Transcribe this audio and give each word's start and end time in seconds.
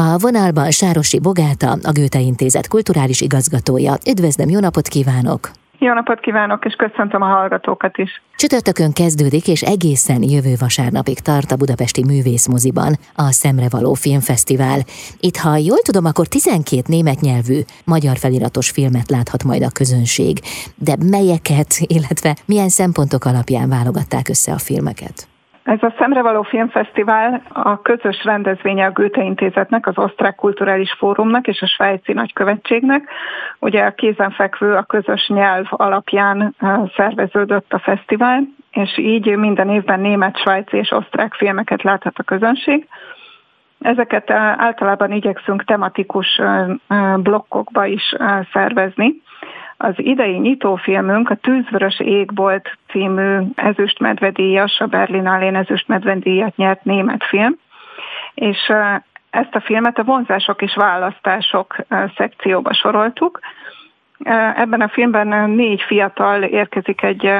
A 0.00 0.18
vonalban 0.18 0.70
Sárosi 0.70 1.20
Bogáta, 1.20 1.70
a 1.82 1.92
Göte 1.92 2.18
Intézet 2.18 2.68
kulturális 2.68 3.20
igazgatója. 3.20 3.94
Üdvözlöm, 4.10 4.48
jó 4.48 4.60
napot 4.60 4.88
kívánok! 4.88 5.50
Jó 5.78 5.92
napot 5.92 6.20
kívánok, 6.20 6.64
és 6.64 6.74
köszöntöm 6.74 7.22
a 7.22 7.26
hallgatókat 7.26 7.98
is. 7.98 8.22
Csütörtökön 8.36 8.92
kezdődik, 8.92 9.48
és 9.48 9.62
egészen 9.62 10.22
jövő 10.22 10.54
vasárnapig 10.58 11.18
tart 11.18 11.50
a 11.50 11.56
Budapesti 11.56 12.04
Művészmoziban 12.04 12.92
a 13.14 13.32
Szemrevaló 13.32 13.94
Filmfesztivál. 13.94 14.78
Itt, 15.20 15.36
ha 15.36 15.56
jól 15.56 15.78
tudom, 15.78 16.04
akkor 16.04 16.26
12 16.26 16.82
német 16.86 17.20
nyelvű, 17.20 17.60
magyar 17.84 18.16
feliratos 18.16 18.70
filmet 18.70 19.10
láthat 19.10 19.44
majd 19.44 19.62
a 19.62 19.70
közönség. 19.70 20.38
De 20.74 20.94
melyeket, 21.10 21.70
illetve 21.96 22.36
milyen 22.46 22.68
szempontok 22.68 23.24
alapján 23.24 23.68
válogatták 23.68 24.28
össze 24.28 24.52
a 24.52 24.58
filmeket? 24.58 25.29
Ez 25.70 25.82
a 25.82 25.94
Szemrevaló 25.98 26.42
Filmfesztivál 26.42 27.42
a 27.48 27.82
közös 27.82 28.24
rendezvénye 28.24 28.86
a 28.86 28.90
Goethe 28.90 29.22
Intézetnek, 29.22 29.86
az 29.86 29.98
Osztrák 29.98 30.34
Kulturális 30.34 30.92
Fórumnak 30.98 31.46
és 31.46 31.60
a 31.62 31.66
Svájci 31.66 32.12
Nagykövetségnek. 32.12 33.08
Ugye 33.58 33.84
a 33.84 33.94
kézenfekvő 33.94 34.74
a 34.74 34.82
közös 34.82 35.28
nyelv 35.28 35.66
alapján 35.70 36.54
szerveződött 36.96 37.72
a 37.72 37.78
fesztivál, 37.78 38.42
és 38.70 38.98
így 38.98 39.36
minden 39.36 39.68
évben 39.68 40.00
német, 40.00 40.38
svájci 40.38 40.76
és 40.76 40.90
osztrák 40.90 41.34
filmeket 41.34 41.82
láthat 41.82 42.18
a 42.18 42.22
közönség. 42.22 42.88
Ezeket 43.80 44.30
általában 44.56 45.12
igyekszünk 45.12 45.64
tematikus 45.64 46.40
blokkokba 47.16 47.86
is 47.86 48.14
szervezni. 48.52 49.22
Az 49.82 49.94
idei 49.96 50.38
nyitófilmünk 50.38 51.30
a 51.30 51.34
Tűzvörös 51.34 52.00
Égbolt 52.00 52.78
című 52.88 53.38
ezüstmedvedíjas, 53.54 54.80
a 54.80 54.86
Berlinálén 54.86 55.56
ezüstmedvedíjat 55.56 56.56
nyert 56.56 56.84
német 56.84 57.24
film, 57.24 57.56
és 58.34 58.72
ezt 59.30 59.54
a 59.54 59.60
filmet 59.60 59.98
a 59.98 60.04
vonzások 60.04 60.62
és 60.62 60.74
választások 60.74 61.76
szekcióba 62.16 62.74
soroltuk. 62.74 63.40
Ebben 64.54 64.80
a 64.80 64.88
filmben 64.88 65.50
négy 65.50 65.82
fiatal 65.82 66.42
érkezik 66.42 67.02
egy 67.02 67.30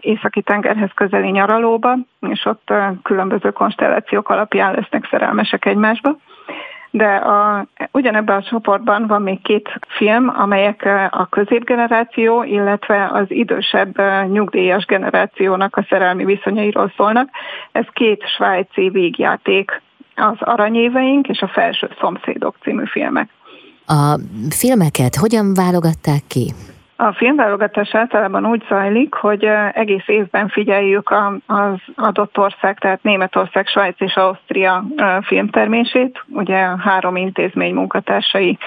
északi 0.00 0.42
tengerhez 0.42 0.90
közeli 0.94 1.30
nyaralóba, 1.30 1.96
és 2.20 2.44
ott 2.44 2.72
különböző 3.02 3.50
konstellációk 3.50 4.28
alapján 4.28 4.74
lesznek 4.74 5.08
szerelmesek 5.10 5.64
egymásba 5.64 6.16
de 6.90 7.14
a, 7.14 7.66
ugyanebben 7.92 8.36
a 8.36 8.42
csoportban 8.42 9.06
van 9.06 9.22
még 9.22 9.42
két 9.42 9.68
film, 9.88 10.32
amelyek 10.36 10.88
a 11.10 11.26
középgeneráció, 11.30 12.42
illetve 12.42 13.10
az 13.12 13.24
idősebb 13.28 14.00
nyugdíjas 14.30 14.84
generációnak 14.84 15.76
a 15.76 15.86
szerelmi 15.88 16.24
viszonyairól 16.24 16.92
szólnak. 16.96 17.28
Ez 17.72 17.84
két 17.92 18.22
svájci 18.36 18.88
végjáték, 18.88 19.82
az 20.14 20.36
Aranyéveink 20.40 21.28
és 21.28 21.40
a 21.40 21.48
Felső 21.48 21.88
Szomszédok 22.00 22.56
című 22.62 22.84
filmek. 22.86 23.28
A 23.86 24.18
filmeket 24.50 25.14
hogyan 25.14 25.54
válogatták 25.54 26.22
ki? 26.26 26.52
A 26.96 27.12
filmválogatás 27.12 27.94
általában 27.94 28.46
úgy 28.46 28.64
zajlik, 28.68 29.14
hogy 29.14 29.44
egész 29.72 30.08
évben 30.08 30.48
figyeljük 30.48 31.14
az 31.46 31.80
adott 31.96 32.38
ország, 32.38 32.78
tehát 32.78 33.02
Németország, 33.02 33.66
Svájc 33.66 34.00
és 34.00 34.14
Ausztria 34.14 34.84
filmtermését. 35.22 36.24
Ugye 36.28 36.56
három 36.78 37.16
intézmény 37.16 37.74
munkatársai 37.74 38.58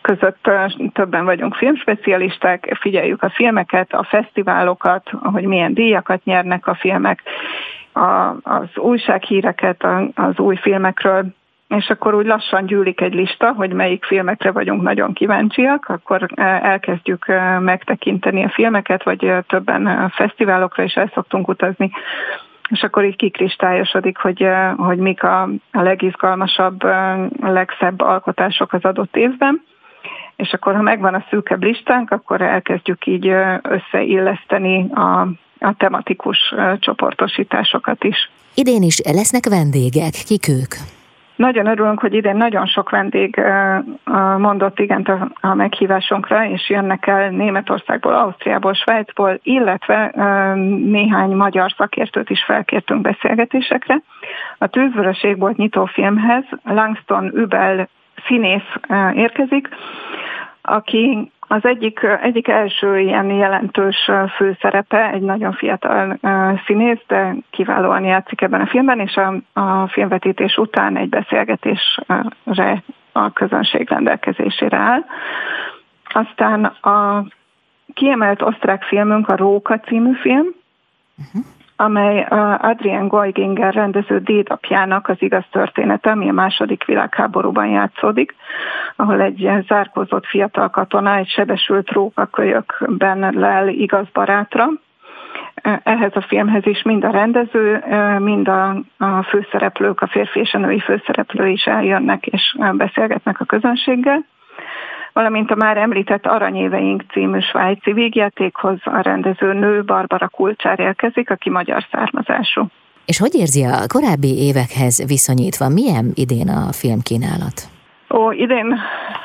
között 0.00 0.50
többen 0.92 1.24
vagyunk 1.24 1.54
filmspecialisták, 1.54 2.76
figyeljük 2.80 3.22
a 3.22 3.30
filmeket, 3.30 3.92
a 3.92 4.06
fesztiválokat, 4.08 5.10
hogy 5.22 5.44
milyen 5.44 5.74
díjakat 5.74 6.24
nyernek 6.24 6.66
a 6.66 6.74
filmek, 6.74 7.22
a, 7.92 8.34
az 8.42 8.76
újsághíreket 8.76 9.86
az 10.14 10.38
új 10.38 10.56
filmekről, 10.56 11.24
és 11.76 11.90
akkor 11.90 12.14
úgy 12.14 12.26
lassan 12.26 12.66
gyűlik 12.66 13.00
egy 13.00 13.14
lista, 13.14 13.52
hogy 13.52 13.72
melyik 13.72 14.04
filmekre 14.04 14.50
vagyunk 14.50 14.82
nagyon 14.82 15.12
kíváncsiak, 15.12 15.88
akkor 15.88 16.28
e, 16.34 16.42
elkezdjük 16.62 17.28
e, 17.28 17.58
megtekinteni 17.58 18.44
a 18.44 18.50
filmeket, 18.50 19.02
vagy 19.02 19.24
e, 19.24 19.40
többen 19.40 20.10
fesztiválokra 20.14 20.82
is 20.82 20.94
el 20.94 21.10
szoktunk 21.14 21.48
utazni, 21.48 21.90
és 22.68 22.82
akkor 22.82 23.04
így 23.04 23.16
kikristályosodik, 23.16 24.16
hogy, 24.16 24.46
hogy 24.76 24.98
mik 24.98 25.22
a, 25.22 25.42
a 25.72 25.82
legizgalmasabb, 25.82 26.82
legszebb 27.40 28.00
alkotások 28.00 28.72
az 28.72 28.84
adott 28.84 29.16
évben. 29.16 29.62
És 30.36 30.52
akkor, 30.52 30.74
ha 30.74 30.82
megvan 30.82 31.14
a 31.14 31.24
szűkebb 31.30 31.62
listánk, 31.62 32.10
akkor 32.10 32.40
elkezdjük 32.40 33.06
így 33.06 33.32
összeilleszteni 33.62 34.90
a, 34.94 35.20
a 35.58 35.74
tematikus 35.76 36.54
csoportosításokat 36.78 38.04
is. 38.04 38.30
Idén 38.54 38.82
is 38.82 39.00
lesznek 39.04 39.48
vendégek, 39.48 40.12
kik 40.26 40.48
ők? 40.48 41.01
Nagyon 41.42 41.66
örülünk, 41.66 42.00
hogy 42.00 42.14
idén 42.14 42.36
nagyon 42.36 42.66
sok 42.66 42.90
vendég 42.90 43.42
mondott 44.38 44.78
igent 44.78 45.08
a 45.40 45.54
meghívásunkra, 45.54 46.44
és 46.44 46.70
jönnek 46.70 47.06
el 47.06 47.30
Németországból, 47.30 48.14
Ausztriából, 48.14 48.72
Svájcból, 48.72 49.38
illetve 49.42 50.12
néhány 50.84 51.30
magyar 51.30 51.74
szakértőt 51.76 52.30
is 52.30 52.44
felkértünk 52.44 53.00
beszélgetésekre. 53.00 54.02
A 54.58 54.66
Tűzvörös 54.66 55.22
égbolt 55.22 55.56
nyitó 55.56 55.84
filmhez 55.84 56.44
Langston 56.64 57.30
Übel 57.34 57.88
színész 58.26 58.70
érkezik, 59.14 59.68
aki 60.62 61.32
az 61.48 61.64
egyik, 61.64 62.00
egyik 62.22 62.48
első 62.48 62.98
ilyen 62.98 63.30
jelentős 63.30 64.10
főszerepe, 64.36 65.10
egy 65.10 65.22
nagyon 65.22 65.52
fiatal 65.52 66.18
színész, 66.66 67.00
de 67.06 67.34
kiválóan 67.50 68.04
játszik 68.04 68.40
ebben 68.40 68.60
a 68.60 68.66
filmben, 68.66 69.00
és 69.00 69.16
a, 69.16 69.60
a 69.60 69.88
filmvetítés 69.88 70.56
után 70.56 70.96
egy 70.96 71.08
beszélgetésre 71.08 72.82
a 73.12 73.32
közönség 73.32 73.88
rendelkezésére 73.88 74.76
áll. 74.76 75.04
Aztán 76.04 76.64
a 76.64 77.24
kiemelt 77.94 78.42
osztrák 78.42 78.82
filmünk 78.82 79.28
a 79.28 79.36
Róka 79.36 79.80
című 79.80 80.14
film, 80.14 80.46
uh-huh 81.18 81.44
amely 81.82 82.26
Adrian 82.58 83.08
Goiginger 83.08 83.74
rendező 83.74 84.18
dédapjának 84.18 85.08
az 85.08 85.16
igaz 85.18 85.44
története, 85.50 86.10
ami 86.10 86.28
a 86.28 86.32
második 86.32 86.84
világháborúban 86.84 87.66
játszódik, 87.66 88.34
ahol 88.96 89.20
egy 89.20 89.48
zárkózott 89.68 90.26
fiatal 90.26 90.70
katona 90.70 91.16
egy 91.16 91.28
sebesült 91.28 91.90
rókakölyökben 91.90 93.32
lel 93.34 93.68
igaz 93.68 94.06
barátra, 94.12 94.68
ehhez 95.82 96.12
a 96.14 96.20
filmhez 96.20 96.66
is 96.66 96.82
mind 96.82 97.04
a 97.04 97.10
rendező, 97.10 97.84
mind 98.18 98.48
a, 98.48 98.82
főszereplők, 99.28 100.00
a 100.00 100.06
férfi 100.06 100.40
és 100.40 100.54
a 100.54 100.58
női 100.58 100.80
főszereplő 100.80 101.48
is 101.48 101.64
eljönnek 101.64 102.26
és 102.26 102.56
beszélgetnek 102.72 103.40
a 103.40 103.44
közönséggel 103.44 104.24
valamint 105.12 105.50
a 105.50 105.54
már 105.54 105.76
említett 105.76 106.26
Aranyéveink 106.26 107.02
című 107.12 107.40
svájci 107.40 107.92
vígjátékhoz 107.92 108.78
a 108.84 109.00
rendező 109.00 109.52
nő 109.52 109.84
Barbara 109.84 110.28
Kulcsár 110.28 110.80
érkezik, 110.80 111.30
aki 111.30 111.50
magyar 111.50 111.86
származású. 111.90 112.66
És 113.04 113.18
hogy 113.18 113.34
érzi 113.34 113.64
a 113.64 113.86
korábbi 113.86 114.38
évekhez 114.38 115.04
viszonyítva, 115.06 115.68
milyen 115.68 116.10
idén 116.14 116.48
a 116.48 116.72
filmkínálat? 116.72 117.70
Ó, 118.14 118.30
idén, 118.30 118.78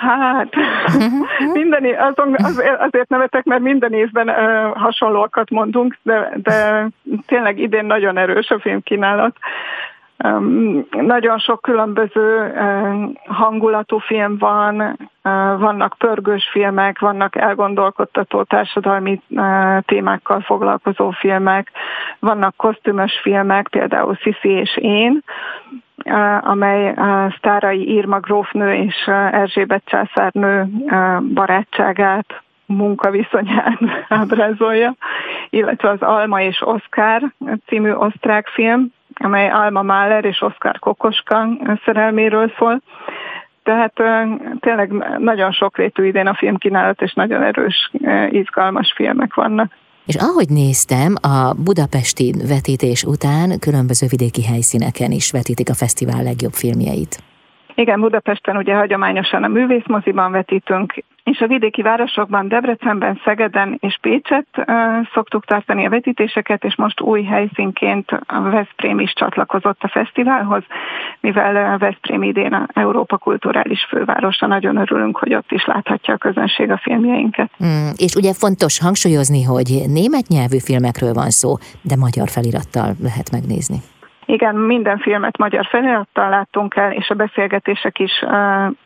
hát 0.00 0.54
minden, 1.58 1.84
azon, 1.98 2.34
azért, 2.38 2.80
azért 2.80 3.08
nevetek, 3.08 3.44
mert 3.44 3.62
minden 3.62 3.92
évben 3.92 4.28
ö, 4.28 4.70
hasonlóakat 4.74 5.50
mondunk, 5.50 5.98
de, 6.02 6.32
de 6.42 6.88
tényleg 7.26 7.58
idén 7.58 7.84
nagyon 7.84 8.18
erős 8.18 8.50
a 8.50 8.60
filmkínálat. 8.60 9.36
Nagyon 10.90 11.38
sok 11.38 11.62
különböző 11.62 12.54
hangulatú 13.26 13.98
film 13.98 14.38
van, 14.38 14.96
vannak 15.58 15.94
pörgős 15.98 16.48
filmek, 16.50 16.98
vannak 16.98 17.36
elgondolkodtató 17.36 18.42
társadalmi 18.42 19.20
témákkal 19.80 20.40
foglalkozó 20.40 21.10
filmek, 21.10 21.70
vannak 22.18 22.56
kosztümös 22.56 23.20
filmek, 23.22 23.68
például 23.68 24.14
Sisi 24.14 24.48
és 24.48 24.76
én, 24.76 25.22
amely 26.40 26.94
sztárai 27.36 27.94
Irma 27.94 28.18
grófnő 28.18 28.74
és 28.74 29.06
Erzsébet 29.30 29.82
császárnő 29.84 30.64
barátságát, 31.34 32.42
munkaviszonyát 32.66 33.78
ábrázolja, 34.08 34.94
illetve 35.50 35.88
az 35.90 36.02
Alma 36.02 36.40
és 36.40 36.60
Oscar 36.60 37.22
című 37.66 37.92
osztrák 37.92 38.48
film, 38.48 38.92
amely 39.14 39.50
Alma 39.50 39.82
Mahler 39.82 40.24
és 40.24 40.42
Oszkár 40.42 40.78
Kokoska 40.78 41.48
szerelméről 41.84 42.52
szól. 42.58 42.82
Tehát 43.62 43.92
tényleg 44.60 44.92
nagyon 45.18 45.52
sokrétű 45.52 46.04
idén 46.04 46.26
a 46.26 46.34
filmkínálat, 46.34 47.02
és 47.02 47.12
nagyon 47.12 47.42
erős, 47.42 47.90
izgalmas 48.28 48.92
filmek 48.96 49.34
vannak. 49.34 49.72
És 50.06 50.14
ahogy 50.14 50.48
néztem, 50.48 51.14
a 51.22 51.54
budapesti 51.64 52.34
vetítés 52.48 53.02
után 53.02 53.58
különböző 53.58 54.06
vidéki 54.10 54.44
helyszíneken 54.44 55.10
is 55.10 55.30
vetítik 55.30 55.70
a 55.70 55.74
fesztivál 55.74 56.22
legjobb 56.22 56.52
filmjeit. 56.52 57.22
Igen, 57.74 58.00
Budapesten 58.00 58.56
ugye 58.56 58.74
hagyományosan 58.74 59.44
a 59.44 59.48
művészmoziban 59.48 60.32
vetítünk, 60.32 61.04
és 61.24 61.40
a 61.40 61.46
vidéki 61.46 61.82
városokban, 61.82 62.48
Debrecenben, 62.48 63.20
Szegeden 63.24 63.76
és 63.80 63.98
Pécset 64.00 64.46
uh, 64.56 64.66
szoktuk 65.14 65.44
tartani 65.44 65.86
a 65.86 65.90
vetítéseket, 65.90 66.64
és 66.64 66.76
most 66.76 67.00
új 67.00 67.22
helyszínként 67.22 68.10
a 68.26 68.40
Veszprém 68.40 68.98
is 68.98 69.12
csatlakozott 69.12 69.82
a 69.82 69.88
fesztiválhoz, 69.88 70.62
mivel 71.20 71.78
Veszprém 71.78 72.22
idén 72.22 72.52
a 72.52 72.66
Európa 72.72 73.16
kulturális 73.16 73.86
fővárosa, 73.88 74.46
nagyon 74.46 74.76
örülünk, 74.76 75.16
hogy 75.16 75.34
ott 75.34 75.52
is 75.52 75.64
láthatja 75.64 76.14
a 76.14 76.16
közönség 76.16 76.70
a 76.70 76.80
filmjeinket. 76.82 77.50
Mm, 77.64 77.88
és 77.96 78.14
ugye 78.14 78.32
fontos 78.32 78.80
hangsúlyozni, 78.80 79.42
hogy 79.42 79.82
német 79.86 80.28
nyelvű 80.28 80.58
filmekről 80.58 81.12
van 81.12 81.30
szó, 81.30 81.54
de 81.82 81.96
magyar 81.96 82.28
felirattal 82.28 82.94
lehet 83.02 83.30
megnézni. 83.30 83.76
Igen, 84.26 84.54
minden 84.54 84.98
filmet 84.98 85.38
magyar 85.38 85.66
felirattal 85.66 86.28
láttunk 86.28 86.76
el, 86.76 86.92
és 86.92 87.08
a 87.08 87.14
beszélgetések 87.14 87.98
is 87.98 88.22
uh, 88.22 88.30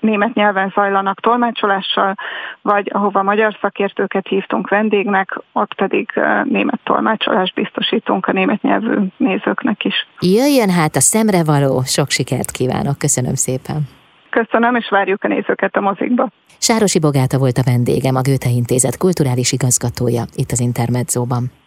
német 0.00 0.34
nyelven 0.34 0.72
zajlanak 0.74 1.20
tolmácsolással, 1.20 2.14
vagy 2.62 2.90
ahova 2.92 3.22
magyar 3.22 3.56
szakértőket 3.60 4.26
hívtunk 4.28 4.68
vendégnek, 4.68 5.38
ott 5.52 5.74
pedig 5.74 6.10
uh, 6.16 6.44
német 6.44 6.80
tolmácsolást 6.84 7.54
biztosítunk 7.54 8.26
a 8.26 8.32
német 8.32 8.62
nyelvű 8.62 8.96
nézőknek 9.16 9.84
is. 9.84 10.06
Jöjjön 10.20 10.70
hát 10.70 10.96
a 10.96 11.00
szemre 11.00 11.44
való, 11.44 11.82
sok 11.82 12.10
sikert 12.10 12.50
kívánok, 12.50 12.98
köszönöm 12.98 13.34
szépen! 13.34 13.98
Köszönöm, 14.30 14.74
és 14.74 14.88
várjuk 14.88 15.24
a 15.24 15.28
nézőket 15.28 15.76
a 15.76 15.80
mozikba. 15.80 16.28
Sárosi 16.58 16.98
Bogáta 16.98 17.38
volt 17.38 17.58
a 17.58 17.62
vendégem, 17.64 18.16
a 18.16 18.20
Göte 18.20 18.48
Intézet 18.48 18.96
kulturális 18.96 19.52
igazgatója 19.52 20.22
itt 20.34 20.50
az 20.50 20.60
Intermedzóban. 20.60 21.59